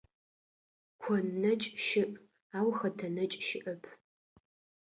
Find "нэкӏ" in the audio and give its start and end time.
1.41-1.69, 3.15-3.37